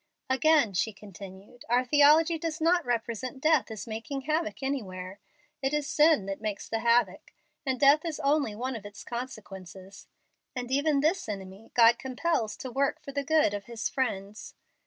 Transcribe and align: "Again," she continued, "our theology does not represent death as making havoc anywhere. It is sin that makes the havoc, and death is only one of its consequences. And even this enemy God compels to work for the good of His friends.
"Again," 0.31 0.73
she 0.73 0.93
continued, 0.93 1.63
"our 1.69 1.85
theology 1.85 2.39
does 2.39 2.59
not 2.59 2.83
represent 2.83 3.39
death 3.39 3.69
as 3.69 3.85
making 3.85 4.21
havoc 4.21 4.63
anywhere. 4.63 5.19
It 5.61 5.75
is 5.75 5.85
sin 5.85 6.25
that 6.25 6.41
makes 6.41 6.67
the 6.67 6.79
havoc, 6.79 7.33
and 7.67 7.79
death 7.79 8.03
is 8.03 8.19
only 8.21 8.55
one 8.55 8.75
of 8.75 8.83
its 8.83 9.03
consequences. 9.03 10.07
And 10.55 10.71
even 10.71 11.01
this 11.01 11.29
enemy 11.29 11.69
God 11.75 11.99
compels 11.99 12.57
to 12.57 12.71
work 12.71 12.99
for 12.99 13.11
the 13.11 13.23
good 13.23 13.53
of 13.53 13.65
His 13.65 13.89
friends. 13.89 14.55